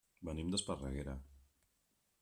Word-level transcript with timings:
Venim 0.29 0.47
d'Esparreguera. 0.55 1.15